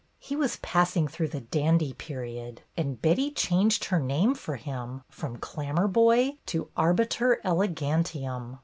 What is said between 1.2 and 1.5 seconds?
the